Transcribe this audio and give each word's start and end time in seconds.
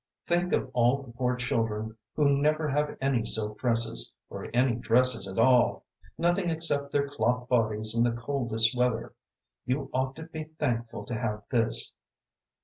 Think 0.25 0.51
of 0.53 0.71
all 0.73 1.03
the 1.03 1.11
poor 1.11 1.35
children 1.35 1.95
who 2.15 2.41
never 2.41 2.67
have 2.67 2.97
any 2.99 3.23
silk 3.23 3.59
dresses, 3.59 4.11
or 4.31 4.47
any 4.51 4.77
dresses 4.77 5.27
at 5.27 5.37
all 5.37 5.85
nothing 6.17 6.49
except 6.49 6.91
their 6.91 7.07
cloth 7.07 7.47
bodies 7.47 7.93
in 7.95 8.03
the 8.03 8.11
coldest 8.19 8.75
weather. 8.75 9.13
You 9.67 9.91
ought 9.93 10.15
to 10.15 10.23
be 10.23 10.45
thankful 10.45 11.05
to 11.05 11.13
have 11.13 11.43
this." 11.51 11.93